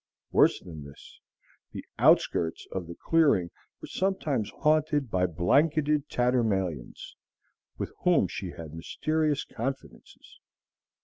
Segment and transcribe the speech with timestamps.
[0.31, 1.19] Worse than this,
[1.73, 7.15] the outskirts of the clearing were sometimes haunted by blanketed tatterdemalions
[7.77, 10.39] with whom she had mysterious confidences.